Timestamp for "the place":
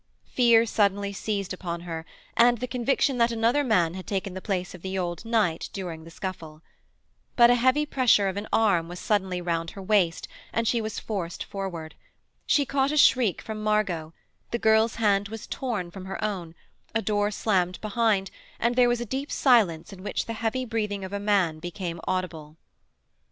4.33-4.73